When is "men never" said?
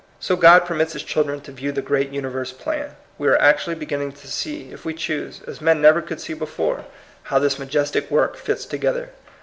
5.61-6.01